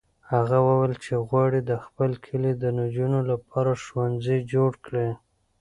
هغه 0.31 0.57
وویل 0.67 0.93
چې 1.03 1.13
غواړي 1.27 1.59
د 1.63 1.71
خپل 1.85 2.11
کلي 2.25 2.51
د 2.57 2.63
نجونو 2.79 3.19
لپاره 3.31 3.71
ښوونځی 3.83 4.37
جوړ 4.53 4.71
کړي. 4.85 5.09